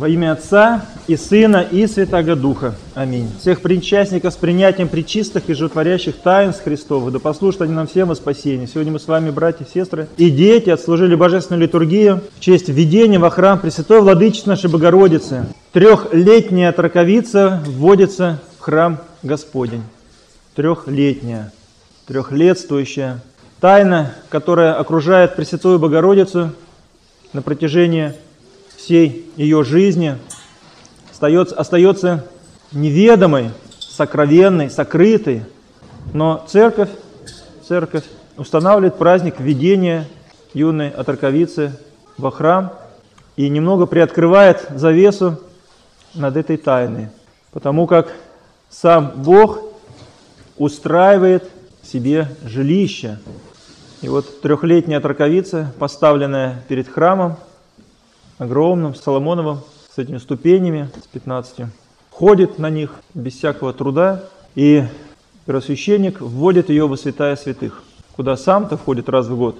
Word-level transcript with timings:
Во 0.00 0.08
имя 0.08 0.32
Отца 0.32 0.86
и 1.08 1.16
Сына 1.18 1.60
и 1.70 1.86
Святаго 1.86 2.34
Духа. 2.34 2.74
Аминь. 2.94 3.28
Всех 3.38 3.60
причастников 3.60 4.32
с 4.32 4.36
принятием 4.38 4.88
причистых 4.88 5.50
и 5.50 5.52
животворящих 5.52 6.16
таинств 6.16 6.64
Христовых, 6.64 7.12
да 7.12 7.18
послужат 7.18 7.60
они 7.60 7.74
нам 7.74 7.86
всем 7.86 8.08
во 8.08 8.14
спасение. 8.14 8.66
Сегодня 8.66 8.92
мы 8.92 8.98
с 8.98 9.06
вами, 9.06 9.28
братья 9.28 9.66
и 9.66 9.68
сестры, 9.68 10.08
и 10.16 10.30
дети, 10.30 10.70
отслужили 10.70 11.14
божественную 11.14 11.64
литургию 11.64 12.22
в 12.34 12.40
честь 12.40 12.70
введения 12.70 13.18
во 13.18 13.28
храм 13.28 13.58
Пресвятой 13.58 14.00
Владычицы 14.00 14.48
нашей 14.48 14.70
Богородицы. 14.70 15.44
Трехлетняя 15.72 16.72
траковица 16.72 17.62
вводится 17.66 18.40
в 18.58 18.62
храм 18.62 19.00
Господень. 19.22 19.82
Трехлетняя, 20.54 21.52
трехлетствующая. 22.06 23.20
Тайна, 23.60 24.14
которая 24.30 24.72
окружает 24.72 25.36
Пресвятую 25.36 25.78
Богородицу 25.78 26.52
на 27.34 27.42
протяжении 27.42 28.14
всей 28.82 29.30
ее 29.36 29.62
жизни 29.62 30.16
остается, 31.10 31.54
остается 31.54 32.26
неведомой, 32.72 33.50
сокровенной, 33.78 34.70
сокрытой. 34.70 35.44
Но 36.14 36.44
церковь, 36.48 36.88
церковь 37.66 38.04
устанавливает 38.36 38.96
праздник 38.96 39.38
введения 39.38 40.06
юной 40.54 40.88
отраковицы 40.88 41.76
во 42.16 42.30
храм 42.30 42.72
и 43.36 43.48
немного 43.48 43.86
приоткрывает 43.86 44.66
завесу 44.74 45.38
над 46.14 46.36
этой 46.36 46.56
тайной, 46.56 47.08
потому 47.52 47.86
как 47.86 48.12
сам 48.70 49.12
Бог 49.16 49.60
устраивает 50.56 51.48
себе 51.82 52.28
жилище. 52.44 53.18
И 54.00 54.08
вот 54.08 54.40
трехлетняя 54.40 54.98
отраковица, 54.98 55.72
поставленная 55.78 56.64
перед 56.68 56.88
храмом, 56.88 57.36
огромным, 58.40 58.94
Соломоновым, 58.94 59.58
с 59.94 59.98
этими 59.98 60.16
ступенями, 60.16 60.88
с 61.04 61.06
15. 61.08 61.66
Ходит 62.10 62.58
на 62.58 62.70
них 62.70 62.94
без 63.12 63.34
всякого 63.34 63.72
труда, 63.74 64.24
и 64.54 64.84
первосвященник 65.44 66.20
вводит 66.20 66.70
ее 66.70 66.88
во 66.88 66.96
святая 66.96 67.36
святых, 67.36 67.82
куда 68.16 68.36
сам-то 68.36 68.78
входит 68.78 69.10
раз 69.10 69.26
в 69.26 69.36
год, 69.36 69.56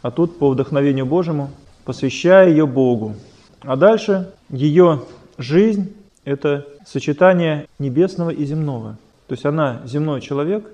а 0.00 0.12
тут 0.12 0.38
по 0.38 0.48
вдохновению 0.48 1.06
Божьему, 1.06 1.50
посвящая 1.84 2.48
ее 2.48 2.66
Богу. 2.66 3.16
А 3.62 3.74
дальше 3.74 4.30
ее 4.48 5.02
жизнь– 5.36 5.92
это 6.24 6.66
сочетание 6.86 7.66
небесного 7.80 8.30
и 8.30 8.44
земного. 8.44 8.96
То 9.26 9.34
есть 9.34 9.44
она 9.44 9.82
земной 9.84 10.20
человек, 10.20 10.70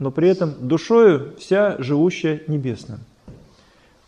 но 0.00 0.10
при 0.10 0.28
этом 0.28 0.54
душою 0.66 1.34
вся 1.38 1.76
живущая 1.78 2.42
небесным. 2.48 2.98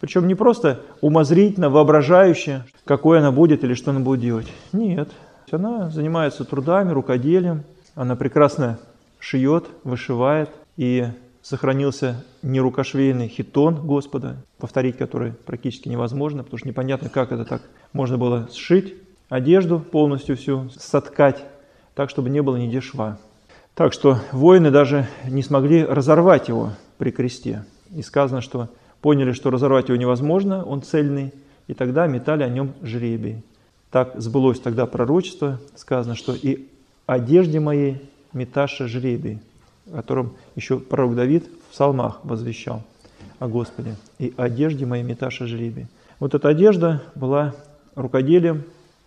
Причем 0.01 0.27
не 0.27 0.35
просто 0.35 0.81
умозрительно, 1.01 1.69
воображающе, 1.69 2.65
какой 2.85 3.19
она 3.19 3.31
будет 3.31 3.63
или 3.65 3.75
что 3.75 3.91
она 3.91 4.01
будет 4.01 4.21
делать. 4.21 4.47
Нет. 4.73 5.11
Она 5.51 5.91
занимается 5.91 6.45
трудами, 6.45 6.91
рукоделием. 6.91 7.65
Она 7.95 8.17
прекрасно 8.17 8.79
шьет, 9.19 9.67
вышивает. 9.85 10.49
И 10.77 11.07
сохранился 11.43 12.25
нерукошвейный 12.43 13.29
хитон 13.29 13.87
Господа, 13.87 14.37
повторить 14.59 14.97
который 14.97 15.33
практически 15.33 15.89
невозможно, 15.89 16.43
потому 16.43 16.59
что 16.59 16.69
непонятно, 16.69 17.09
как 17.09 17.33
это 17.33 17.45
так 17.45 17.63
можно 17.93 18.19
было 18.19 18.49
сшить 18.53 18.95
одежду 19.29 19.81
полностью 19.81 20.37
всю, 20.37 20.71
соткать, 20.71 21.43
так, 21.95 22.11
чтобы 22.11 22.31
не 22.31 22.43
было 22.43 22.57
нигде 22.57 22.81
шва. 22.81 23.19
Так 23.75 23.93
что 23.93 24.19
воины 24.33 24.71
даже 24.71 25.07
не 25.27 25.43
смогли 25.43 25.85
разорвать 25.85 26.49
его 26.49 26.71
при 26.99 27.11
кресте. 27.11 27.65
И 27.95 28.03
сказано, 28.03 28.41
что 28.41 28.69
поняли, 29.01 29.33
что 29.33 29.51
разорвать 29.51 29.89
его 29.89 29.99
невозможно, 29.99 30.65
он 30.65 30.83
цельный, 30.83 31.33
и 31.67 31.75
тогда 31.75 32.07
метали 32.07 32.43
о 32.43 32.49
нем 32.49 32.73
жребий. 32.83 33.43
Так 33.91 34.13
сбылось 34.17 34.61
тогда 34.61 34.87
пророчество, 34.87 35.61
сказано, 35.75 36.15
что 36.15 36.35
и 36.35 36.69
одежде 37.07 37.61
моей 37.61 38.01
меташа 38.33 38.87
жребий, 38.87 39.41
о 39.93 39.97
котором 39.97 40.35
еще 40.55 40.79
пророк 40.79 41.17
Давид 41.17 41.47
в 41.47 41.73
псалмах 41.73 42.21
возвещал 42.25 42.83
о 43.39 43.49
Господе. 43.49 43.97
И 44.19 44.33
одежде 44.37 44.87
моей 44.87 45.03
меташа 45.03 45.47
жребий. 45.47 45.87
Вот 46.21 46.35
эта 46.35 46.49
одежда 46.49 47.03
была 47.15 47.55
рукоделием 47.95 48.65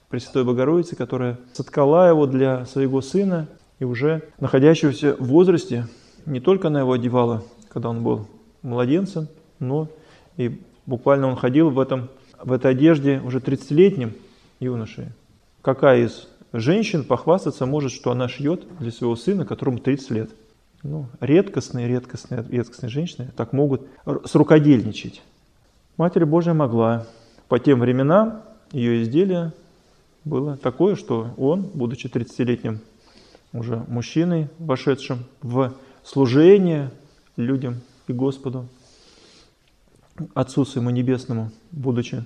Пресвятой 0.10 0.44
Богородицы, 0.44 0.96
которая 0.96 1.40
соткала 1.54 2.10
его 2.10 2.28
для 2.28 2.66
своего 2.66 3.02
сына, 3.02 3.48
и 3.80 3.84
уже 3.84 4.22
находящегося 4.40 5.16
в 5.18 5.26
возрасте, 5.26 5.88
не 6.26 6.40
только 6.40 6.68
она 6.68 6.82
его 6.82 6.92
одевала, 6.92 7.44
когда 7.70 7.90
он 7.90 8.04
был 8.04 8.28
младенцем, 8.62 9.28
но 9.64 9.88
и 10.38 10.62
буквально 10.86 11.28
он 11.28 11.36
ходил 11.36 11.70
в, 11.70 11.80
этом, 11.80 12.10
в 12.42 12.52
этой 12.52 12.72
одежде 12.72 13.22
уже 13.24 13.40
30-летним 13.40 14.14
юношей. 14.60 15.08
Какая 15.62 16.06
из 16.06 16.28
женщин 16.52 17.04
похвастаться 17.04 17.66
может, 17.66 17.92
что 17.92 18.12
она 18.12 18.28
шьет 18.28 18.66
для 18.80 18.92
своего 18.92 19.16
сына, 19.16 19.46
которому 19.46 19.80
30 19.80 20.12
лет? 20.12 20.30
Ну, 20.84 21.08
редкостные, 21.22 21.88
редкостные, 21.88 22.46
редкостные 22.50 22.90
женщины 22.90 23.32
так 23.36 23.54
могут 23.54 23.88
срукодельничать. 24.26 25.22
Матерь 25.96 26.26
Божья 26.26 26.54
могла. 26.54 27.06
По 27.48 27.60
тем 27.60 27.80
временам 27.80 28.42
ее 28.72 29.04
изделие 29.04 29.54
было 30.26 30.58
такое, 30.58 30.96
что 30.96 31.30
он, 31.38 31.62
будучи 31.74 32.08
30-летним 32.08 32.80
уже 33.54 33.84
мужчиной, 33.88 34.50
вошедшим 34.60 35.20
в 35.42 35.74
служение 36.04 36.92
людям 37.38 37.82
и 38.08 38.14
Господу, 38.14 38.68
Отцу 40.34 40.66
Своему 40.66 40.90
Небесному, 40.90 41.52
будучи, 41.72 42.24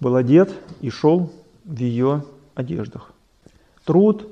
был 0.00 0.16
одет 0.16 0.52
и 0.80 0.90
шел 0.90 1.32
в 1.64 1.76
ее 1.76 2.24
одеждах. 2.54 3.12
Труд, 3.84 4.28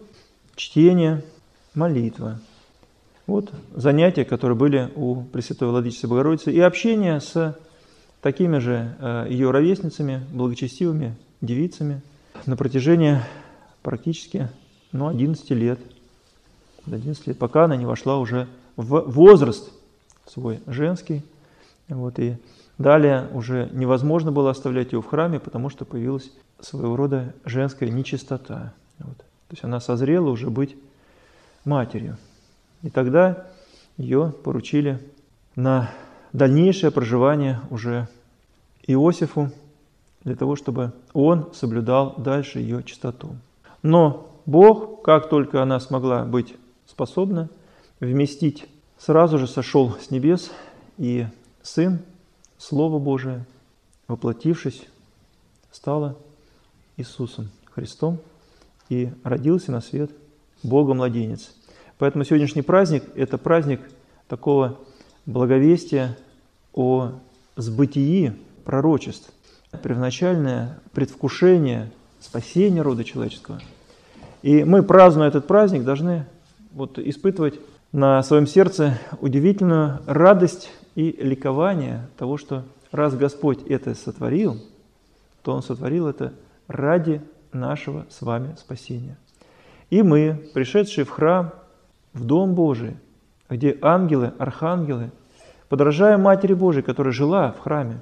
чтение, 0.56 1.24
молитва. 1.74 2.40
Вот 3.26 3.50
занятия, 3.74 4.24
которые 4.24 4.56
были 4.56 4.90
у 4.94 5.22
Пресвятой 5.22 5.68
Владычицы 5.68 6.08
Богородицы, 6.08 6.52
и 6.52 6.60
общение 6.60 7.20
с 7.20 7.56
такими 8.20 8.58
же 8.58 8.96
э, 8.98 9.26
ее 9.30 9.50
ровесницами, 9.50 10.22
благочестивыми 10.32 11.16
девицами 11.40 12.02
на 12.46 12.56
протяжении 12.56 13.20
практически 13.82 14.48
ну, 14.92 15.08
11 15.08 15.50
лет. 15.50 15.78
11 16.86 17.26
лет, 17.28 17.38
пока 17.38 17.64
она 17.64 17.76
не 17.76 17.86
вошла 17.86 18.18
уже 18.18 18.48
в 18.76 19.04
возраст 19.06 19.70
свой 20.26 20.60
женский, 20.66 21.22
вот, 21.94 22.18
и 22.18 22.36
далее 22.78 23.28
уже 23.32 23.68
невозможно 23.72 24.32
было 24.32 24.50
оставлять 24.50 24.92
ее 24.92 25.02
в 25.02 25.06
храме, 25.06 25.38
потому 25.40 25.68
что 25.68 25.84
появилась 25.84 26.32
своего 26.60 26.96
рода 26.96 27.34
женская 27.44 27.90
нечистота. 27.90 28.72
Вот. 28.98 29.18
То 29.18 29.52
есть 29.52 29.64
она 29.64 29.80
созрела 29.80 30.30
уже 30.30 30.50
быть 30.50 30.76
матерью. 31.64 32.16
И 32.82 32.90
тогда 32.90 33.46
ее 33.96 34.32
поручили 34.44 34.98
на 35.56 35.90
дальнейшее 36.32 36.90
проживание 36.90 37.60
уже 37.70 38.08
Иосифу, 38.86 39.50
для 40.24 40.36
того, 40.36 40.56
чтобы 40.56 40.92
он 41.12 41.52
соблюдал 41.54 42.14
дальше 42.18 42.60
ее 42.60 42.82
чистоту. 42.82 43.36
Но 43.82 44.30
Бог, 44.46 45.02
как 45.02 45.28
только 45.28 45.62
она 45.62 45.80
смогла 45.80 46.24
быть 46.24 46.54
способна 46.86 47.48
вместить, 48.00 48.66
сразу 48.98 49.38
же 49.38 49.46
сошел 49.46 49.96
с 49.98 50.10
небес 50.10 50.50
и 50.98 51.26
Сын, 51.62 52.00
Слово 52.58 52.98
Божие, 52.98 53.44
воплотившись, 54.08 54.82
стало 55.70 56.16
Иисусом 56.96 57.50
Христом 57.72 58.18
и 58.88 59.12
родился 59.24 59.72
на 59.72 59.80
свет 59.80 60.10
Бога-младенец. 60.62 61.54
Поэтому 61.98 62.24
сегодняшний 62.24 62.62
праздник– 62.62 63.04
это 63.14 63.38
праздник 63.38 63.80
такого 64.28 64.78
благовестия 65.26 66.16
о 66.72 67.12
сбытии 67.56 68.36
пророчеств, 68.64 69.30
первоначальное 69.82 70.80
предвкушение 70.92 71.92
спасения 72.20 72.82
рода 72.82 73.04
человеческого. 73.04 73.60
И 74.42 74.64
мы, 74.64 74.82
празднуя 74.82 75.28
этот 75.28 75.46
праздник, 75.46 75.84
должны 75.84 76.26
вот 76.72 76.98
испытывать 76.98 77.54
на 77.92 78.22
своем 78.22 78.46
сердце 78.46 78.98
удивительную 79.20 80.00
радость 80.06 80.70
и 80.94 81.10
ликование 81.20 82.08
того, 82.16 82.36
что 82.36 82.64
раз 82.92 83.16
Господь 83.16 83.62
это 83.68 83.94
сотворил, 83.94 84.60
то 85.42 85.52
Он 85.52 85.62
сотворил 85.62 86.06
это 86.06 86.32
ради 86.68 87.20
нашего 87.52 88.06
с 88.08 88.22
вами 88.22 88.54
спасения. 88.58 89.16
И 89.90 90.02
мы, 90.02 90.50
пришедшие 90.54 91.04
в 91.04 91.10
храм, 91.10 91.52
в 92.12 92.24
Дом 92.24 92.54
Божий, 92.54 92.96
где 93.48 93.76
ангелы, 93.82 94.32
архангелы, 94.38 95.10
подражаем 95.68 96.22
Матери 96.22 96.54
Божией, 96.54 96.84
которая 96.84 97.12
жила 97.12 97.52
в 97.52 97.60
храме, 97.60 97.98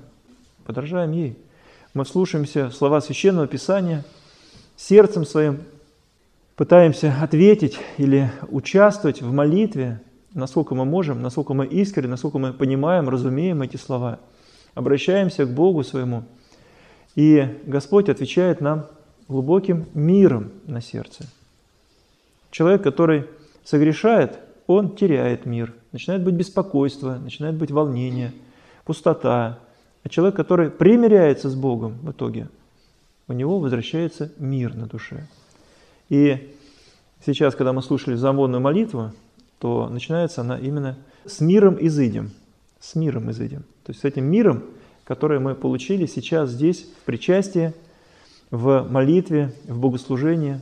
подражаем 0.67 1.13
ей. 1.13 1.39
Мы 1.95 2.05
слушаемся 2.05 2.71
слова 2.71 3.01
Священного 3.01 3.47
Писания, 3.47 4.05
сердцем 4.77 5.25
своим 5.25 5.61
пытаемся 6.59 7.15
ответить 7.23 7.79
или 7.99 8.33
участвовать 8.51 9.23
в 9.23 9.33
молитве, 9.33 10.01
насколько 10.35 10.75
мы 10.75 10.85
можем, 10.85 11.23
насколько 11.23 11.55
мы 11.55 11.67
искренне, 11.67 12.09
насколько 12.09 12.39
мы 12.39 12.53
понимаем, 12.53 13.09
разумеем 13.09 13.63
эти 13.63 13.77
слова. 13.77 14.19
Обращаемся 14.75 15.47
к 15.47 15.55
Богу 15.55 15.85
своему, 15.85 16.25
и 17.15 17.61
Господь 17.65 18.09
отвечает 18.09 18.61
нам 18.61 18.87
глубоким 19.29 19.87
миром 19.95 20.51
на 20.67 20.81
сердце. 20.81 21.27
Человек, 22.51 22.83
который 22.83 23.27
согрешает, 23.63 24.41
он 24.67 24.97
теряет 24.97 25.47
мир, 25.47 25.75
начинает 25.93 26.25
быть 26.25 26.35
беспокойство, 26.35 27.19
начинает 27.19 27.55
быть 27.55 27.71
волнение, 27.71 28.33
пустота. 28.85 29.61
А 30.03 30.09
человек, 30.09 30.35
который 30.35 30.71
примиряется 30.71 31.51
с 31.51 31.55
Богом 31.55 31.99
в 32.03 32.11
итоге, 32.11 32.49
у 33.29 33.33
него 33.33 33.61
возвращается 33.61 34.33
мир 34.39 34.75
на 34.75 34.87
душе. 34.87 35.29
И 36.09 36.55
сейчас, 37.25 37.55
когда 37.55 37.73
мы 37.73 37.83
слушали 37.83 38.15
замонную 38.15 38.61
молитву, 38.61 39.13
то 39.59 39.89
начинается 39.89 40.41
она 40.41 40.59
именно 40.59 40.97
с 41.27 41.41
миром 41.41 41.77
изыдем. 41.81 42.31
С 42.81 42.95
миром 42.95 43.31
изыдем. 43.31 43.65
То 43.85 43.91
есть 43.91 44.01
с 44.01 44.05
этим 44.05 44.25
миром, 44.25 44.63
который 45.05 45.41
мы 45.41 45.55
получили 45.55 46.07
сейчас 46.07 46.51
здесь, 46.51 46.87
в 47.03 47.05
причастии, 47.05 47.75
в 48.51 48.87
молитве, 48.89 49.53
в 49.67 49.79
богослужении. 49.79 50.61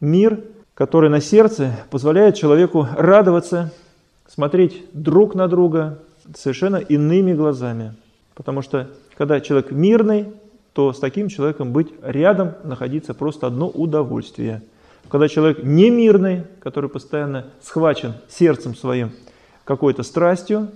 Мир, 0.00 0.42
который 0.74 1.10
на 1.10 1.20
сердце 1.20 1.74
позволяет 1.90 2.36
человеку 2.36 2.86
радоваться, 2.96 3.72
смотреть 4.28 4.84
друг 4.92 5.34
на 5.34 5.48
друга 5.48 6.02
совершенно 6.34 6.76
иными 6.76 7.32
глазами. 7.32 7.94
Потому 8.34 8.62
что 8.62 8.90
когда 9.16 9.40
человек 9.40 9.70
мирный, 9.70 10.26
то 10.72 10.92
с 10.92 10.98
таким 10.98 11.28
человеком 11.28 11.72
быть 11.72 11.88
рядом, 12.02 12.52
находиться 12.62 13.14
просто 13.14 13.46
одно 13.46 13.68
удовольствие. 13.68 14.62
Когда 15.08 15.28
человек 15.28 15.62
немирный, 15.62 16.42
который 16.60 16.90
постоянно 16.90 17.46
схвачен 17.62 18.14
сердцем 18.28 18.74
своим 18.74 19.12
какой-то 19.64 20.02
страстью, 20.02 20.68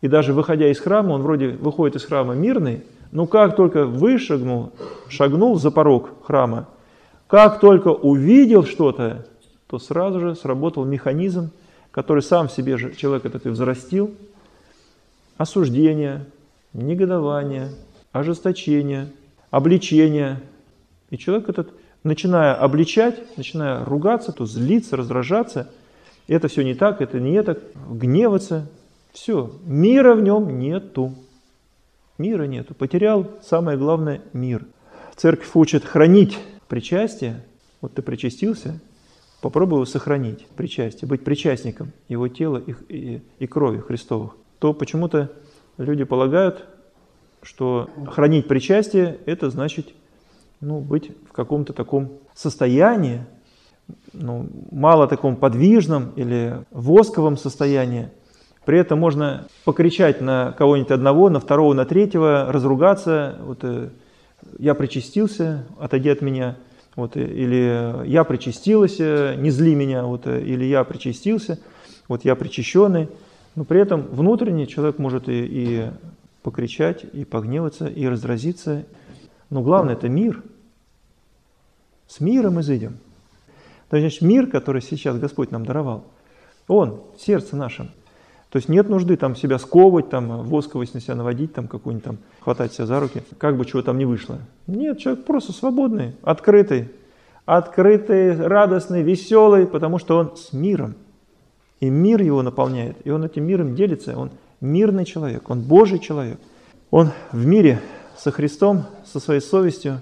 и 0.00 0.08
даже 0.08 0.32
выходя 0.32 0.68
из 0.68 0.80
храма, 0.80 1.12
он 1.12 1.22
вроде 1.22 1.48
выходит 1.48 1.96
из 1.96 2.04
храма 2.04 2.34
мирный, 2.34 2.82
но 3.12 3.26
как 3.26 3.54
только 3.54 3.84
вышагнул, 3.84 4.72
шагнул 5.08 5.58
за 5.58 5.70
порог 5.70 6.10
храма, 6.24 6.68
как 7.28 7.60
только 7.60 7.88
увидел 7.88 8.64
что-то, 8.64 9.26
то 9.68 9.78
сразу 9.78 10.20
же 10.20 10.34
сработал 10.34 10.84
механизм, 10.84 11.50
который 11.92 12.22
сам 12.22 12.48
в 12.48 12.52
себе 12.52 12.76
же 12.76 12.94
человек 12.94 13.24
этот 13.24 13.46
и 13.46 13.48
взрастил, 13.48 14.14
осуждение, 15.36 16.26
негодование, 16.72 17.70
ожесточение, 18.12 19.08
обличение. 19.50 20.40
И 21.10 21.18
человек 21.18 21.48
этот, 21.48 21.70
начиная 22.04 22.54
обличать, 22.54 23.36
начиная 23.36 23.84
ругаться, 23.84 24.32
то 24.32 24.46
злиться, 24.46 24.96
раздражаться, 24.96 25.70
это 26.28 26.48
все 26.48 26.62
не 26.62 26.74
так, 26.74 27.00
это 27.00 27.20
не 27.20 27.32
это, 27.32 27.58
гневаться, 27.90 28.70
все, 29.12 29.52
мира 29.64 30.14
в 30.14 30.22
нем 30.22 30.58
нету. 30.58 31.14
Мира 32.18 32.44
нету. 32.44 32.74
Потерял 32.74 33.30
самое 33.42 33.76
главное– 33.76 34.22
мир. 34.32 34.64
Церковь 35.16 35.50
учит 35.54 35.84
хранить 35.84 36.38
причастие. 36.68 37.44
Вот 37.80 37.94
ты 37.94 38.02
причастился, 38.02 38.80
попробуй 39.40 39.78
его 39.78 39.86
сохранить, 39.86 40.46
причастие, 40.56 41.08
быть 41.08 41.24
причастником 41.24 41.92
его 42.08 42.28
тела 42.28 42.62
и, 42.64 42.74
и, 42.88 43.22
и 43.40 43.46
крови 43.46 43.80
Христовых. 43.80 44.36
То 44.60 44.72
почему-то 44.72 45.32
люди 45.78 46.04
полагают, 46.04 46.64
что 47.42 47.90
хранить 48.06 48.46
причастие– 48.46 49.18
это 49.26 49.50
значит 49.50 49.88
ну, 50.62 50.80
быть 50.80 51.10
в 51.28 51.32
каком-то 51.32 51.72
таком 51.72 52.12
состоянии, 52.34 53.26
ну, 54.12 54.48
мало 54.70 55.08
таком 55.08 55.36
подвижном 55.36 56.12
или 56.16 56.64
восковом 56.70 57.36
состоянии, 57.36 58.08
при 58.64 58.78
этом 58.78 59.00
можно 59.00 59.48
покричать 59.64 60.20
на 60.20 60.52
кого-нибудь 60.52 60.92
одного, 60.92 61.28
на 61.28 61.40
второго, 61.40 61.74
на 61.74 61.84
третьего, 61.84 62.46
разругаться. 62.52 63.36
Вот, 63.42 63.58
э, 63.62 63.88
я 64.58 64.74
причастился, 64.74 65.66
отойди 65.80 66.10
от 66.10 66.22
меня. 66.22 66.56
Вот, 66.94 67.16
э, 67.16 67.24
или 67.24 68.06
я 68.06 68.22
причастилась, 68.22 69.00
э, 69.00 69.34
не 69.36 69.50
зли 69.50 69.74
меня. 69.74 70.04
Вот, 70.04 70.28
или 70.28 70.64
я 70.64 70.84
причастился, 70.84 71.58
вот 72.06 72.24
я 72.24 72.36
причащенный. 72.36 73.08
Но 73.56 73.64
при 73.64 73.80
этом 73.80 74.02
внутренне 74.02 74.68
человек 74.68 74.98
может 74.98 75.28
и, 75.28 75.44
и 75.44 75.90
покричать, 76.44 77.04
и 77.12 77.24
погневаться, 77.24 77.88
и 77.88 78.06
разразиться. 78.06 78.84
Но 79.50 79.60
главное 79.60 79.94
это 79.94 80.08
мир. 80.08 80.40
С 82.12 82.20
миром 82.20 82.60
изыдем. 82.60 82.98
То 83.88 83.96
есть 83.96 84.20
мир, 84.20 84.46
который 84.46 84.82
сейчас 84.82 85.18
Господь 85.18 85.50
нам 85.50 85.64
даровал, 85.64 86.04
Он 86.68 87.00
в 87.16 87.22
сердце 87.22 87.56
нашем– 87.56 87.90
то 88.52 88.58
есть 88.58 88.68
нет 88.68 88.90
нужды 88.90 89.16
там 89.16 89.34
себя 89.34 89.58
сковывать, 89.58 90.10
там 90.10 90.46
восковость 90.46 90.92
на 90.92 91.00
себя 91.00 91.14
наводить, 91.14 91.54
там 91.54 91.68
какую-нибудь 91.68 92.04
там 92.04 92.18
хватать 92.40 92.74
себя 92.74 92.84
за 92.84 93.00
руки, 93.00 93.22
как 93.38 93.56
бы 93.56 93.64
чего 93.64 93.80
там 93.80 93.96
не 93.96 94.04
вышло. 94.04 94.40
Нет, 94.66 94.98
человек 94.98 95.24
просто 95.24 95.52
свободный, 95.52 96.16
открытый, 96.22 96.90
открытый, 97.46 98.36
радостный, 98.36 99.02
веселый, 99.02 99.66
потому 99.66 99.98
что 99.98 100.18
он 100.18 100.36
с 100.36 100.52
миром. 100.52 100.96
И 101.80 101.88
мир 101.88 102.20
его 102.20 102.42
наполняет, 102.42 102.98
и 103.04 103.10
он 103.10 103.24
этим 103.24 103.44
миром 103.44 103.74
делится, 103.74 104.18
он 104.18 104.30
мирный 104.60 105.06
человек, 105.06 105.48
он 105.48 105.62
Божий 105.62 105.98
человек. 105.98 106.38
Он 106.90 107.08
в 107.32 107.46
мире 107.46 107.80
со 108.18 108.30
Христом, 108.32 108.84
со 109.06 109.18
своей 109.18 109.40
совестью, 109.40 109.98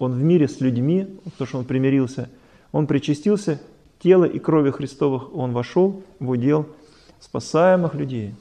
он 0.00 0.14
в 0.14 0.22
мире 0.22 0.48
с 0.48 0.60
людьми, 0.60 1.06
потому 1.24 1.46
что 1.46 1.58
он 1.58 1.64
примирился, 1.64 2.28
он 2.72 2.88
причастился, 2.88 3.60
тело 4.00 4.24
и 4.24 4.40
крови 4.40 4.72
Христовых 4.72 5.32
он 5.32 5.52
вошел 5.52 6.02
в 6.18 6.28
удел– 6.30 6.66
спасаемых 7.20 7.94
людей. 7.94 8.34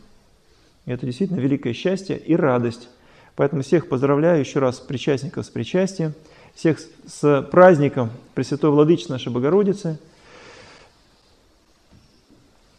И 0.85 0.91
это 0.91 1.05
действительно 1.05 1.39
великое 1.39 1.73
счастье 1.73 2.17
и 2.17 2.35
радость. 2.35 2.89
Поэтому 3.35 3.61
всех 3.61 3.87
поздравляю 3.87 4.39
еще 4.39 4.59
раз 4.59 4.79
причастников 4.79 5.45
с 5.45 5.49
причастием, 5.49 6.13
всех 6.55 6.79
с 7.05 7.41
праздником 7.51 8.09
Пресвятой 8.33 8.71
Владычицы 8.71 9.11
нашей 9.11 9.31
Богородицы. 9.31 9.99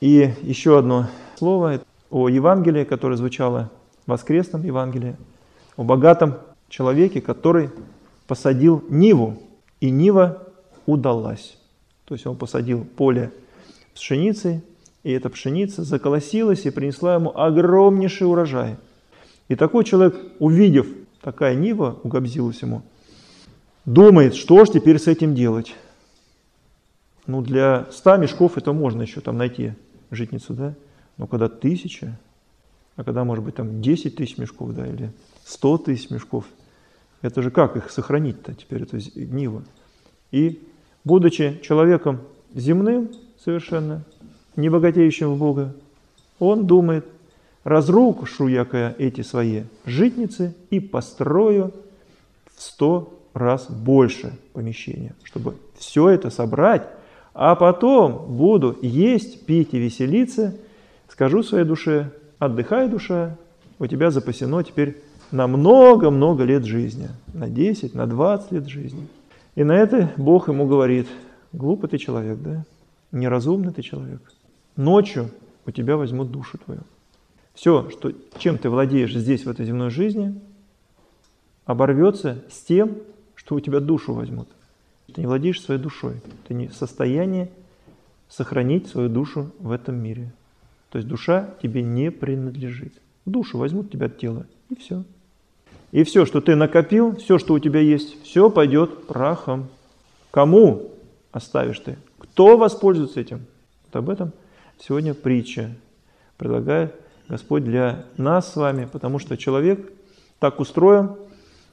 И 0.01 0.33
еще 0.43 0.79
одно 0.79 1.09
слово 1.37 1.81
о 2.11 2.29
Евангелии, 2.29 2.85
которое 2.85 3.17
звучало 3.17 3.71
воскресном 4.07 4.65
Евангелии, 4.65 5.17
о 5.77 5.85
богатом 5.85 6.39
человеке, 6.69 7.21
который 7.21 7.71
посадил 8.31 8.85
Ниву, 8.89 9.43
и 9.81 9.91
Нива 9.91 10.47
удалась. 10.87 11.59
То 12.05 12.15
есть 12.15 12.29
он 12.29 12.37
посадил 12.37 12.85
поле 12.85 13.33
пшеницы, 13.93 14.63
и 15.03 15.11
эта 15.11 15.29
пшеница 15.31 15.83
заколосилась 15.83 16.65
и 16.65 16.71
принесла 16.71 17.17
ему 17.17 17.37
огромнейший 17.37 18.29
урожай. 18.29 18.77
И 19.49 19.57
такой 19.57 19.83
человек, 19.83 20.17
увидев 20.39 20.87
такая 21.21 21.57
нива, 21.57 21.99
угобзилась 22.05 22.63
ему, 22.63 22.83
думает, 23.85 24.37
что 24.37 24.65
же 24.65 24.75
теперь 24.75 25.01
с 25.01 25.09
этим 25.09 25.35
делать. 25.35 25.75
Ну, 27.27 27.43
для 27.43 27.89
ста 27.91 28.17
мешков 28.17 28.57
это 28.57 28.73
можно 28.73 29.03
еще 29.03 29.21
там 29.21 29.39
найти 29.39 29.73
житницу, 30.13 30.55
да? 30.55 30.75
Но 31.17 31.27
когда 31.27 31.49
тысяча, 31.49 32.17
а 32.95 33.03
когда, 33.03 33.25
может 33.25 33.45
быть, 33.45 33.57
там 33.57 33.83
10 33.83 34.15
тысяч 34.15 34.39
мешков, 34.39 34.73
да, 34.73 34.87
или 34.87 35.11
100 35.47 35.79
тысяч 35.79 36.11
мешков, 36.11 36.45
это 37.23 37.43
же 37.43 37.51
как 37.51 37.77
их 37.77 37.91
сохранить-то 37.91 38.55
теперь, 38.55 38.83
эту 38.83 38.99
ниву? 39.15 39.63
И, 40.31 40.61
будучи 41.05 41.61
человеком 41.63 42.21
земным 42.55 43.11
совершенно, 43.43 44.05
не 44.57 44.69
богатеющим 44.69 45.35
в 45.35 45.39
Бога, 45.39 45.75
он 46.39 46.67
думает, 46.67 47.07
разрушу 47.65 48.49
яко 48.49 48.95
эти 48.99 49.21
свои 49.21 49.65
житницы 49.85 50.55
и 50.71 50.81
построю 50.81 51.73
в 52.57 52.63
сто 52.63 53.21
раз 53.35 53.71
больше 53.71 54.33
помещения, 54.53 55.15
чтобы 55.23 55.57
все 55.79 56.09
это 56.09 56.31
собрать, 56.31 56.87
а 57.35 57.55
потом 57.55 58.37
буду 58.37 58.77
есть, 58.83 59.47
пить 59.47 59.73
и 59.73 59.79
веселиться, 59.79 60.57
скажу 61.09 61.43
своей 61.43 61.65
душе, 61.65 62.11
отдыхай, 62.39 62.89
душа, 62.89 63.37
у 63.79 63.87
тебя 63.87 64.11
запасено 64.11 64.63
теперь 64.63 64.97
на 65.33 65.47
много-много 65.47 66.45
лет 66.45 66.65
жизни, 66.65 67.09
на 67.33 67.49
10, 67.49 67.95
на 67.95 68.07
20 68.07 68.53
лет 68.53 68.69
жизни. 68.69 69.07
И 69.55 69.65
на 69.65 69.73
это 69.73 70.13
Бог 70.17 70.49
ему 70.49 70.67
говорит, 70.67 71.09
глупый 71.53 71.91
ты 71.91 71.99
человек, 71.99 72.39
да? 72.41 72.65
Неразумный 73.13 73.73
ты 73.73 73.83
человек 73.83 74.21
ночью 74.81 75.31
у 75.67 75.71
тебя 75.71 75.97
возьмут 75.97 76.31
душу 76.31 76.59
твою. 76.59 76.83
Все, 77.55 77.91
что, 77.91 78.13
чем 78.39 78.59
ты 78.59 78.71
владеешь 78.71 79.15
здесь, 79.15 79.45
в 79.45 79.51
этой 79.51 79.67
земной 79.67 79.91
жизни, 79.91 80.41
оборвется 81.65 82.43
с 82.51 82.61
тем, 82.63 82.99
что 83.35 83.55
у 83.55 83.61
тебя 83.61 83.81
душу 83.81 84.15
возьмут. 84.15 84.49
Ты 85.13 85.21
не 85.21 85.27
владеешь 85.27 85.61
своей 85.61 85.81
душой. 85.81 86.23
Ты 86.47 86.55
не 86.55 86.69
в 86.69 86.75
состоянии 86.75 87.51
сохранить 88.29 88.87
свою 88.87 89.09
душу 89.09 89.51
в 89.59 89.71
этом 89.71 89.97
мире. 89.97 90.33
То 90.91 90.99
есть 90.99 91.09
душа 91.09 91.55
тебе 91.63 91.83
не 91.83 92.11
принадлежит. 92.11 92.95
Душу 93.27 93.59
возьмут 93.59 93.91
тебя 93.91 94.07
от 94.07 94.19
тела, 94.19 94.47
и 94.71 94.77
все. 94.77 95.05
И 95.93 96.05
все, 96.05 96.25
что 96.25 96.41
ты 96.41 96.55
накопил, 96.55 97.17
все, 97.17 97.39
что 97.39 97.55
у 97.55 97.59
тебя 97.59 97.81
есть, 97.81 98.23
все 98.23 98.49
пойдет 98.51 99.07
прахом. 99.07 99.69
Кому 100.31 100.93
оставишь 101.33 101.81
ты? 101.81 101.97
Кто 102.19 102.57
воспользуется 102.57 103.21
этим? 103.21 103.45
Вот 103.87 103.99
об 103.99 104.11
этом 104.11 104.33
сегодня 104.79 105.15
притча 105.15 105.75
предлагает 106.37 106.95
Господь 107.29 107.65
для 107.65 108.05
нас 108.17 108.53
с 108.53 108.57
вами, 108.57 108.89
потому 108.91 109.19
что 109.19 109.37
человек 109.37 109.93
так 110.39 110.61
устроен, 110.61 111.17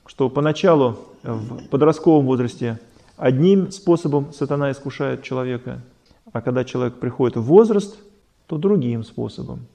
что 0.05 0.29
поначалу 0.29 0.99
в 1.23 1.67
подростковом 1.67 2.25
возрасте 2.25 2.79
одним 3.17 3.71
способом 3.71 4.33
сатана 4.33 4.71
искушает 4.71 5.23
человека, 5.23 5.81
а 6.33 6.41
когда 6.41 6.63
человек 6.63 6.95
приходит 6.95 7.37
в 7.37 7.43
возраст, 7.43 7.97
то 8.47 8.57
другим 8.57 9.03
способом. 9.03 9.65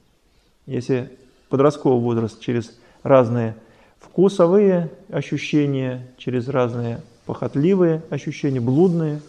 Если 0.67 1.11
подростковый 1.49 2.01
возраст 2.01 2.41
через 2.41 2.79
разные 3.03 3.57
вкусовые 4.03 4.91
ощущения, 5.11 6.09
через 6.19 6.49
разные 6.49 7.01
похотливые 7.27 8.03
ощущения, 8.11 8.61
блудные, 8.61 9.21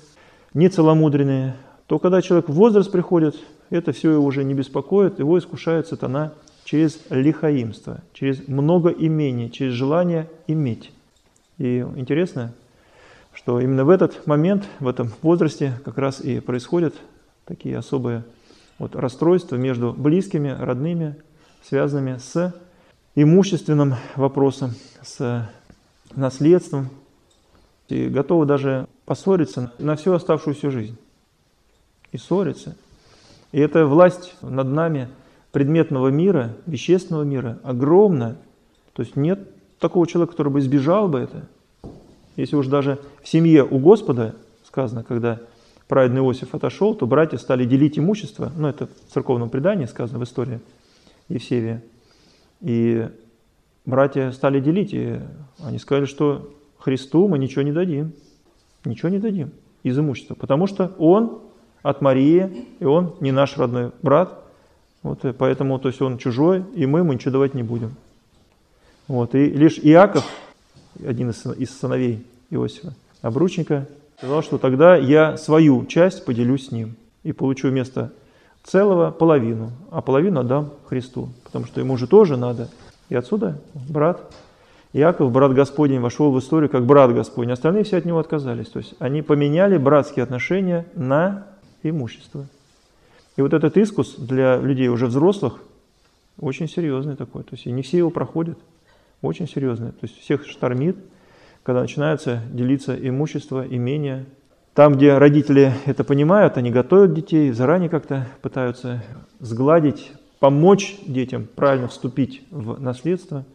нецеломудренные, 0.53 1.55
то 1.87 1.99
когда 1.99 2.21
человек 2.21 2.49
в 2.49 2.53
возраст 2.53 2.91
приходит, 2.91 3.35
это 3.69 3.91
все 3.91 4.11
его 4.11 4.25
уже 4.25 4.43
не 4.43 4.53
беспокоит, 4.53 5.19
его 5.19 5.37
искушает 5.37 5.87
сатана 5.87 6.33
через 6.63 6.99
лихаимство, 7.09 8.01
через 8.13 8.47
многоимение, 8.47 9.49
через 9.49 9.73
желание 9.73 10.29
иметь. 10.47 10.91
И 11.57 11.85
интересно, 11.95 12.53
что 13.33 13.59
именно 13.59 13.85
в 13.85 13.89
этот 13.89 14.25
момент, 14.27 14.65
в 14.79 14.87
этом 14.87 15.11
возрасте 15.21 15.73
как 15.85 15.97
раз 15.97 16.21
и 16.21 16.39
происходят 16.39 16.95
такие 17.45 17.77
особые 17.77 18.23
вот 18.79 18.95
расстройства 18.95 19.55
между 19.55 19.93
близкими, 19.93 20.49
родными, 20.49 21.15
связанными 21.63 22.17
с 22.17 22.53
имущественным 23.15 23.95
вопросом, 24.15 24.73
с 25.01 25.49
наследством, 26.15 26.89
и 27.89 28.07
готовы 28.07 28.45
даже 28.45 28.87
поссориться 29.05 29.71
на 29.77 29.95
всю 29.95 30.13
оставшуюся 30.13 30.71
жизнь. 30.71 30.97
И 32.11 32.17
ссориться. 32.17 32.75
И 33.51 33.59
эта 33.59 33.85
власть 33.85 34.35
над 34.41 34.67
нами 34.67 35.09
предметного 35.51 36.07
мира, 36.07 36.55
вещественного 36.65 37.23
мира 37.23 37.59
огромна. 37.63 38.37
То 38.93 39.03
есть 39.03 39.15
нет 39.15 39.39
такого 39.79 40.07
человека, 40.07 40.31
который 40.31 40.51
бы 40.51 40.59
избежал 40.59 41.07
бы 41.07 41.19
это. 41.19 41.47
Если 42.35 42.55
уж 42.55 42.67
даже 42.67 42.99
в 43.21 43.27
семье 43.27 43.63
у 43.63 43.77
Господа 43.77 44.35
сказано, 44.65 45.03
когда 45.03 45.39
праведный 45.87 46.21
Иосиф 46.21 46.55
отошел, 46.55 46.95
то 46.95 47.05
братья 47.05 47.37
стали 47.37 47.65
делить 47.65 47.99
имущество. 47.99 48.51
Ну, 48.55 48.67
это 48.67 48.87
в 48.87 49.13
церковном 49.13 49.49
предании 49.49 49.85
сказано 49.85 50.19
в 50.19 50.23
истории 50.23 50.59
Евсевия. 51.29 51.83
И 52.63 53.07
братья 53.85 54.31
стали 54.31 54.59
делить, 54.59 54.93
и 54.93 55.19
они 55.63 55.77
сказали, 55.77 56.05
что 56.05 56.49
Христу 56.79 57.27
мы 57.27 57.37
ничего 57.37 57.61
не 57.61 57.71
дадим. 57.71 58.13
Ничего 58.85 59.09
не 59.09 59.19
дадим 59.19 59.51
из 59.83 59.99
имущества, 59.99 60.35
потому 60.35 60.65
что 60.65 60.93
он 60.97 61.41
от 61.83 62.01
Марии, 62.01 62.65
и 62.79 62.85
он 62.85 63.15
не 63.19 63.31
наш 63.31 63.57
родной 63.57 63.91
брат. 64.01 64.39
Вот, 65.03 65.25
и 65.25 65.33
поэтому 65.33 65.77
то 65.79 65.89
есть 65.89 66.01
он 66.01 66.17
чужой, 66.17 66.63
и 66.73 66.85
мы 66.85 66.99
ему 66.99 67.11
ничего 67.11 67.31
давать 67.31 67.53
не 67.53 67.63
будем. 67.63 67.95
Вот, 69.09 69.35
и 69.35 69.49
лишь 69.49 69.77
Иаков, 69.79 70.25
один 71.05 71.31
из, 71.31 71.69
сыновей 71.69 72.25
Иосифа, 72.49 72.93
обручника, 73.21 73.87
сказал, 74.17 74.41
что 74.41 74.57
тогда 74.57 74.95
я 74.95 75.35
свою 75.35 75.85
часть 75.85 76.23
поделюсь 76.23 76.67
с 76.67 76.71
ним 76.71 76.95
и 77.23 77.33
получу 77.33 77.67
вместо 77.67 78.13
целого 78.63 79.11
половину, 79.11 79.71
а 79.91 80.01
половину 80.01 80.39
отдам 80.39 80.71
Христу, 80.87 81.29
потому 81.43 81.65
что 81.65 81.79
ему 81.79 81.97
же 81.97 82.07
тоже 82.07 82.37
надо. 82.37 82.69
И 83.09 83.15
отсюда 83.15 83.59
брат 83.73 84.21
Иаков, 84.93 85.31
брат 85.31 85.53
Господень, 85.53 85.99
вошел 85.99 86.31
в 86.31 86.39
историю 86.39 86.69
как 86.69 86.85
брат 86.85 87.13
Господень. 87.13 87.51
Остальные 87.51 87.83
все 87.83 87.97
от 87.97 88.05
него 88.05 88.19
отказались. 88.19 88.69
То 88.69 88.77
есть 88.77 88.93
они 88.99 89.23
поменяли 89.23 89.77
братские 89.77 90.23
отношения 90.23 90.85
на 90.95 91.47
имущество. 91.81 92.45
И 93.35 93.41
вот 93.41 93.53
этот 93.53 93.75
искус 93.77 94.15
для 94.17 94.57
людей 94.57 94.89
уже 94.89 95.07
взрослых 95.07 95.59
очень 96.39 96.69
серьезный 96.69 97.15
такой. 97.15 97.43
То 97.43 97.53
есть 97.53 97.65
и 97.65 97.71
не 97.71 97.81
все 97.81 97.97
его 97.97 98.11
проходят. 98.11 98.57
Очень 99.23 99.47
серьезный. 99.47 99.91
То 99.91 100.03
есть 100.03 100.19
всех 100.19 100.45
штормит, 100.45 100.97
когда 101.63 101.81
начинается 101.81 102.43
делиться 102.51 102.95
имущество, 102.95 103.65
имение. 103.67 104.25
Там, 104.73 104.95
где 104.95 105.19
родители 105.19 105.71
это 105.85 106.03
понимают, 106.03 106.57
они 106.57 106.71
готовят 106.71 107.13
детей, 107.13 107.51
заранее 107.51 107.89
как-то 107.89 108.27
пытаются 108.41 109.03
сгладить, 109.39 110.11
помочь 110.39 110.97
детям 111.05 111.47
правильно 111.55 111.87
вступить 111.87 112.41
в 112.49 112.81
наследство, 112.81 113.45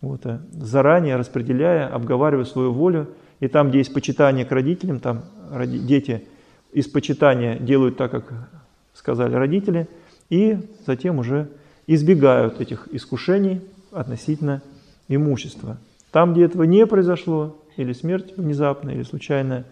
вот, 0.00 0.24
э, 0.26 0.38
заранее 0.52 1.16
распределяя, 1.16 1.88
обговаривая 1.88 2.44
свою 2.44 2.72
волю. 2.72 3.08
И 3.40 3.48
там, 3.48 3.70
где 3.70 3.78
есть 3.78 3.92
почитание 3.92 4.44
к 4.44 4.52
родителям, 4.52 5.00
там 5.00 5.22
дети 5.66 6.24
из 6.72 6.86
почитания 6.86 7.58
делают 7.58 7.96
так, 7.96 8.12
как 8.12 8.48
сказали 8.94 9.34
родители, 9.34 9.88
и 10.28 10.58
затем 10.86 11.18
уже 11.18 11.48
избегают 11.88 12.60
этих 12.60 12.86
искушений 12.92 13.60
относительно 13.90 14.62
имущества. 15.08 15.78
Там, 16.12 16.32
где 16.32 16.44
этого 16.44 16.62
не 16.62 16.86
произошло, 16.86 17.56
или 17.76 17.92
смерть 17.92 18.34
внезапная, 18.36 18.94
или 18.94 19.02
случайная, 19.02 19.64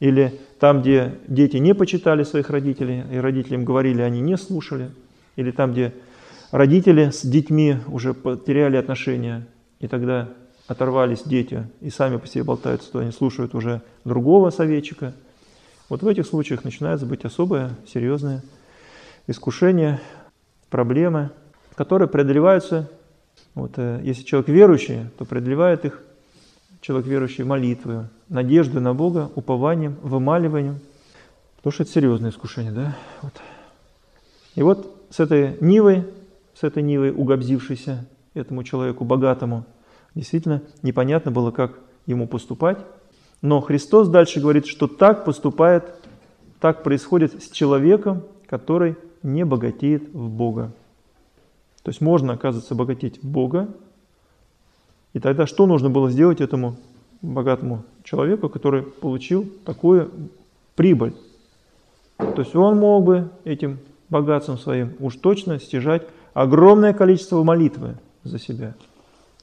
или 0.00 0.40
там, 0.60 0.80
где 0.80 1.14
дети 1.26 1.56
не 1.56 1.74
почитали 1.74 2.22
своих 2.22 2.50
родителей, 2.50 3.04
и 3.12 3.16
родителям 3.18 3.64
говорили, 3.64 4.02
они 4.02 4.20
не 4.20 4.36
слушали, 4.36 4.90
или 5.36 5.50
там, 5.50 5.72
где 5.72 5.92
родители 6.50 7.10
с 7.10 7.24
детьми 7.24 7.76
уже 7.88 8.14
потеряли 8.14 8.76
отношения, 8.76 9.46
и 9.80 9.88
тогда 9.88 10.28
оторвались 10.66 11.22
дети 11.24 11.66
и 11.80 11.90
сами 11.90 12.18
по 12.18 12.26
себе 12.26 12.44
болтаются, 12.44 12.92
то 12.92 12.98
они 12.98 13.10
слушают 13.10 13.54
уже 13.54 13.82
другого 14.04 14.50
советчика. 14.50 15.14
Вот 15.88 16.02
в 16.02 16.08
этих 16.08 16.26
случаях 16.26 16.64
начинается 16.64 17.06
быть 17.06 17.24
особое, 17.24 17.70
серьезное 17.86 18.42
искушение, 19.26 20.00
проблемы, 20.70 21.30
которые 21.74 22.08
преодолеваются, 22.08 22.90
вот, 23.54 23.72
э, 23.76 24.00
если 24.02 24.22
человек 24.24 24.48
верующий, 24.48 25.04
то 25.16 25.24
преодолевает 25.24 25.84
их 25.84 26.02
человек 26.88 27.06
верующий 27.06 27.44
молитвой, 27.44 28.06
надеждой 28.30 28.80
на 28.80 28.94
Бога, 28.94 29.30
упованием, 29.34 29.98
вымаливанием, 30.00 30.80
потому 31.56 31.70
что 31.70 31.82
это 31.82 31.92
серьезное 31.92 32.30
искушение, 32.30 32.72
да? 32.72 32.96
Вот. 33.20 33.34
И 34.54 34.62
вот 34.62 35.06
с 35.10 35.20
этой 35.20 35.58
Нивой, 35.60 36.06
с 36.54 36.62
этой 36.62 36.82
Нивой 36.82 37.10
угобзившейся 37.10 38.06
этому 38.32 38.64
человеку 38.64 39.04
богатому, 39.04 39.66
действительно 40.14 40.62
непонятно 40.80 41.30
было, 41.30 41.50
как 41.50 41.78
ему 42.06 42.26
поступать. 42.26 42.78
Но 43.42 43.60
Христос 43.60 44.08
дальше 44.08 44.40
говорит, 44.40 44.64
что 44.64 44.86
так 44.86 45.26
поступает, 45.26 45.92
так 46.58 46.82
происходит 46.82 47.42
с 47.42 47.50
человеком, 47.50 48.22
который 48.46 48.96
не 49.22 49.44
богатеет 49.44 50.08
в 50.14 50.30
Бога. 50.30 50.72
То 51.82 51.90
есть 51.90 52.00
можно, 52.00 52.32
оказывается, 52.32 52.74
богатеть 52.74 53.22
в 53.22 53.28
Бога. 53.28 53.68
И 55.12 55.20
тогда 55.20 55.46
что 55.46 55.66
нужно 55.66 55.90
было 55.90 56.10
сделать 56.10 56.40
этому 56.40 56.76
богатому 57.22 57.84
человеку, 58.04 58.48
который 58.48 58.82
получил 58.82 59.50
такую 59.64 60.10
прибыль? 60.76 61.14
То 62.16 62.42
есть 62.42 62.54
он 62.54 62.78
мог 62.78 63.04
бы 63.04 63.30
этим 63.44 63.78
богатством 64.08 64.58
своим 64.58 64.94
уж 64.98 65.16
точно 65.16 65.58
стяжать 65.60 66.02
огромное 66.34 66.92
количество 66.92 67.42
молитвы 67.42 67.96
за 68.24 68.38
себя, 68.38 68.74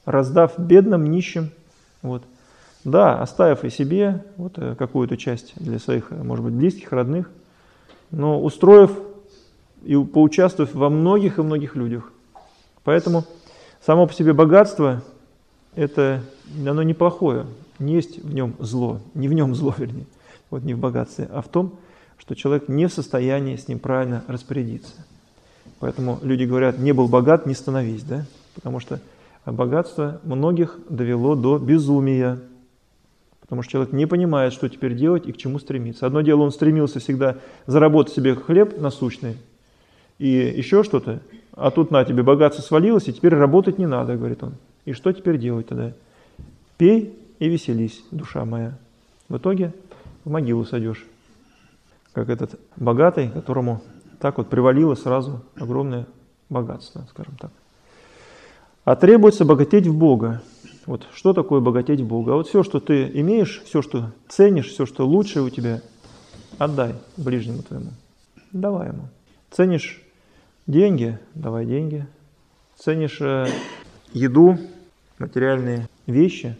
раздав 0.04 0.58
бедным, 0.58 1.10
нищим. 1.10 1.50
Вот. 2.02 2.22
Да, 2.84 3.20
оставив 3.20 3.64
и 3.64 3.70
себе 3.70 4.24
вот, 4.36 4.58
э, 4.58 4.76
какую-то 4.76 5.16
часть 5.16 5.54
для 5.56 5.78
своих, 5.80 6.10
может 6.10 6.44
быть, 6.44 6.54
близких, 6.54 6.92
родных, 6.92 7.28
но 8.12 8.40
устроив 8.40 8.92
и 9.82 9.96
поучаствовав 9.96 10.72
во 10.74 10.88
многих 10.88 11.38
и 11.38 11.42
многих 11.42 11.74
людях. 11.74 12.12
Поэтому 12.84 13.24
само 13.84 14.06
по 14.06 14.12
себе 14.12 14.32
богатство, 14.32 15.02
это, 15.76 16.22
оно 16.66 16.82
неплохое, 16.82 17.46
не 17.78 17.94
есть 17.94 18.22
в 18.24 18.34
нем 18.34 18.54
зло, 18.58 19.00
не 19.14 19.28
в 19.28 19.32
нем 19.32 19.54
зло, 19.54 19.74
вернее, 19.78 20.06
вот 20.50 20.62
не 20.62 20.74
в 20.74 20.78
богатстве, 20.78 21.28
а 21.30 21.42
в 21.42 21.48
том, 21.48 21.78
что 22.18 22.34
человек 22.34 22.68
не 22.68 22.86
в 22.86 22.92
состоянии 22.92 23.56
с 23.56 23.68
ним 23.68 23.78
правильно 23.78 24.24
распорядиться. 24.26 24.94
Поэтому 25.78 26.18
люди 26.22 26.44
говорят, 26.44 26.78
не 26.78 26.92
был 26.92 27.08
богат, 27.08 27.46
не 27.46 27.54
становись, 27.54 28.02
да? 28.02 28.24
Потому 28.54 28.80
что 28.80 29.00
богатство 29.44 30.20
многих 30.24 30.78
довело 30.88 31.34
до 31.34 31.58
безумия. 31.58 32.40
Потому 33.42 33.62
что 33.62 33.72
человек 33.72 33.92
не 33.92 34.06
понимает, 34.06 34.54
что 34.54 34.68
теперь 34.68 34.96
делать 34.96 35.26
и 35.26 35.32
к 35.32 35.36
чему 35.36 35.58
стремиться. 35.58 36.06
Одно 36.06 36.22
дело, 36.22 36.40
он 36.40 36.50
стремился 36.50 36.98
всегда 36.98 37.36
заработать 37.66 38.14
себе 38.14 38.34
хлеб 38.34 38.80
насущный, 38.80 39.36
и 40.18 40.28
еще 40.28 40.82
что-то, 40.82 41.20
а 41.52 41.70
тут 41.70 41.90
на 41.90 42.04
тебе 42.04 42.22
богатство 42.22 42.62
свалилось, 42.62 43.08
и 43.08 43.12
теперь 43.12 43.34
работать 43.34 43.78
не 43.78 43.86
надо, 43.86 44.16
говорит 44.16 44.42
он. 44.42 44.54
И 44.86 44.92
что 44.92 45.12
теперь 45.12 45.38
делать 45.38 45.68
тогда? 45.68 45.92
Пей 46.78 47.14
и 47.38 47.48
веселись, 47.50 48.02
душа 48.10 48.46
моя. 48.46 48.78
В 49.28 49.36
итоге 49.36 49.74
в 50.24 50.30
могилу 50.30 50.64
сойдешь. 50.64 51.04
Как 52.14 52.30
этот 52.30 52.58
богатый, 52.76 53.28
которому 53.28 53.82
так 54.18 54.38
вот 54.38 54.48
привалило 54.48 54.94
сразу 54.94 55.42
огромное 55.56 56.06
богатство, 56.48 57.06
скажем 57.10 57.36
так. 57.38 57.50
А 58.84 58.96
требуется 58.96 59.44
богатеть 59.44 59.86
в 59.86 59.94
Бога. 59.94 60.40
Вот 60.86 61.06
что 61.12 61.34
такое 61.34 61.60
богатеть 61.60 62.00
в 62.00 62.06
Бога? 62.06 62.32
А 62.32 62.36
вот 62.36 62.48
все, 62.48 62.62
что 62.62 62.80
ты 62.80 63.10
имеешь, 63.20 63.60
все, 63.66 63.82
что 63.82 64.12
ценишь, 64.28 64.68
все, 64.68 64.86
что 64.86 65.06
лучшее 65.06 65.42
у 65.42 65.50
тебя, 65.50 65.82
отдай 66.56 66.94
ближнему 67.18 67.62
твоему. 67.62 67.90
Давай 68.52 68.88
ему. 68.88 69.08
Ценишь 69.50 70.00
Деньги, 70.66 71.16
давай 71.36 71.64
деньги. 71.64 72.04
Ценишь 72.76 73.20
э, 73.20 73.46
еду, 74.12 74.58
материальные 75.18 75.88
вещи, 76.06 76.56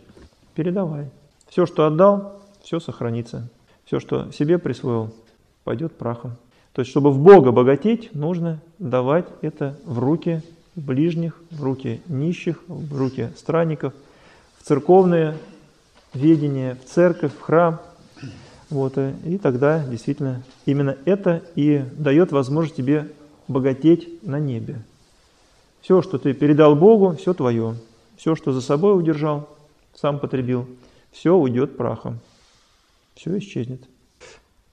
передавай. 0.55 1.11
Все, 1.49 1.67
что 1.67 1.87
отдал, 1.87 2.43
все 2.63 2.81
сохранится. 2.81 3.49
Все, 3.85 4.01
что 4.01 4.31
себе 4.33 4.59
присвоил, 4.59 5.15
пойдет 5.65 5.97
прахом. 5.97 6.33
То 6.73 6.81
есть, 6.81 6.91
чтобы 6.91 7.11
в 7.11 7.19
Бога 7.19 7.53
богатеть, 7.53 8.15
нужно 8.15 8.61
давать 8.79 9.27
это 9.41 9.79
в 9.85 9.99
руки 9.99 10.43
ближних, 10.75 11.41
в 11.51 11.63
руки 11.63 12.03
нищих, 12.07 12.63
в 12.69 12.97
руки 12.99 13.31
странников, 13.37 13.95
в 14.59 14.65
церковное 14.67 15.37
ведение, 16.13 16.75
в 16.75 16.85
церковь, 16.85 17.33
в 17.33 17.41
храм. 17.41 17.81
Вот, 18.69 18.99
и 18.99 19.39
тогда 19.39 19.85
действительно 19.87 20.43
именно 20.67 20.97
это 21.05 21.43
и 21.55 21.85
дает 21.97 22.33
возможность 22.33 22.77
тебе 22.77 23.09
богатеть 23.49 24.23
на 24.25 24.41
небе. 24.41 24.83
Все, 25.81 26.03
что 26.03 26.19
ты 26.19 26.35
передал 26.35 26.75
Богу, 26.75 27.15
все 27.17 27.33
твое. 27.33 27.77
Все, 28.17 28.35
что 28.35 28.53
за 28.53 28.61
собой 28.61 28.99
удержал, 28.99 29.49
сам 29.95 30.19
потребил, 30.19 30.67
все 31.13 31.35
уйдет 31.35 31.77
прахом. 31.77 32.19
Все 33.15 33.39
исчезнет. 33.39 33.83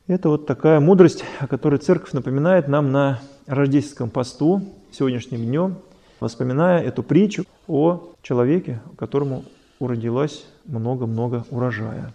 Это 0.07 0.29
вот 0.29 0.45
такая 0.45 0.79
мудрость, 0.79 1.23
о 1.39 1.47
которой 1.47 1.77
церковь 1.77 2.11
напоминает 2.11 2.67
нам 2.67 2.91
на 2.91 3.21
рождественском 3.47 4.09
посту 4.09 4.61
сегодняшним 4.91 5.45
днем, 5.45 5.75
воспоминая 6.19 6.81
эту 6.83 7.03
притчу 7.03 7.45
о 7.67 8.11
человеке, 8.21 8.81
которому 8.97 9.45
уродилось 9.79 10.45
много-много 10.65 11.45
урожая. 11.49 12.13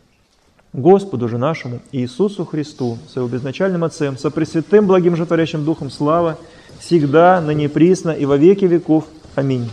Господу 0.74 1.28
же 1.28 1.38
нашему 1.38 1.80
Иисусу 1.92 2.44
Христу, 2.44 2.98
с 3.08 3.16
Его 3.16 3.26
безначальным 3.26 3.84
Отцем, 3.84 4.18
со 4.18 4.30
Пресвятым 4.30 4.86
Благим 4.86 5.16
Животворящим 5.16 5.64
Духом 5.64 5.90
слава, 5.90 6.38
всегда, 6.78 7.40
на 7.40 7.52
неприсно 7.52 8.10
и 8.10 8.26
во 8.26 8.36
веки 8.36 8.66
веков. 8.66 9.06
Аминь. 9.34 9.68